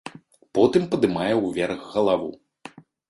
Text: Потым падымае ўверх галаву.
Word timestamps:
Потым 0.57 0.87
падымае 0.95 1.29
ўверх 1.41 1.79
галаву. 1.99 2.31